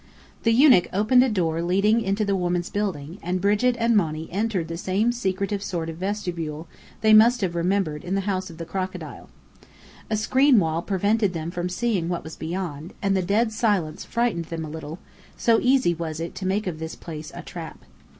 The 0.41 0.51
eunuch 0.51 0.87
opened 0.91 1.23
a 1.23 1.29
door 1.29 1.61
leading 1.61 2.01
into 2.01 2.25
the 2.25 2.35
women's 2.35 2.71
building, 2.71 3.19
and 3.21 3.39
Brigit 3.39 3.75
and 3.77 3.95
Monny 3.95 4.27
entered 4.31 4.67
the 4.67 4.75
same 4.75 5.11
secretive 5.11 5.61
sort 5.61 5.89
of 5.89 5.97
vestibule 5.97 6.67
they 7.01 7.13
must 7.13 7.41
have 7.41 7.53
remembered 7.53 8.03
in 8.03 8.15
the 8.15 8.21
House 8.21 8.49
of 8.49 8.57
the 8.57 8.65
Crocodile. 8.65 9.29
A 10.09 10.17
screen 10.17 10.57
wall 10.57 10.81
prevented 10.81 11.33
them 11.33 11.51
from 11.51 11.69
seeing 11.69 12.09
what 12.09 12.23
was 12.23 12.35
beyond; 12.35 12.93
and 12.99 13.15
the 13.15 13.21
dead 13.21 13.51
silence 13.51 14.03
frightened 14.03 14.45
them 14.45 14.65
a 14.65 14.69
little, 14.71 14.97
so 15.37 15.59
easy 15.61 15.93
was 15.93 16.19
it 16.19 16.33
to 16.33 16.47
make 16.47 16.65
of 16.65 16.79
this 16.79 16.95
place 16.95 17.31
a 17.35 17.43
trap. 17.43 17.85